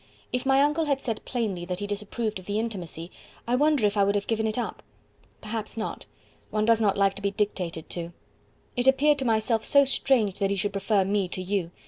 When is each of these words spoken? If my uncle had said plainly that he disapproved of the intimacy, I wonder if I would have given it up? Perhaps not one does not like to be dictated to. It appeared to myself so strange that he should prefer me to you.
If 0.33 0.47
my 0.47 0.63
uncle 0.63 0.85
had 0.85 0.99
said 0.99 1.23
plainly 1.25 1.63
that 1.65 1.79
he 1.79 1.85
disapproved 1.85 2.39
of 2.39 2.47
the 2.47 2.57
intimacy, 2.57 3.11
I 3.47 3.55
wonder 3.55 3.85
if 3.85 3.95
I 3.95 4.03
would 4.03 4.15
have 4.15 4.25
given 4.25 4.47
it 4.47 4.57
up? 4.57 4.81
Perhaps 5.41 5.77
not 5.77 6.07
one 6.49 6.65
does 6.65 6.81
not 6.81 6.97
like 6.97 7.13
to 7.17 7.21
be 7.21 7.29
dictated 7.29 7.87
to. 7.91 8.11
It 8.75 8.87
appeared 8.87 9.19
to 9.19 9.25
myself 9.25 9.63
so 9.63 9.85
strange 9.85 10.39
that 10.39 10.49
he 10.49 10.55
should 10.55 10.71
prefer 10.73 11.05
me 11.05 11.27
to 11.27 11.41
you. 11.43 11.69